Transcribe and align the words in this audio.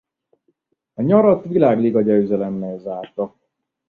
A 0.93 1.01
nyarat 1.01 1.43
Világliga 1.43 2.01
győzelemmel 2.01 2.77
zárta. 2.77 3.35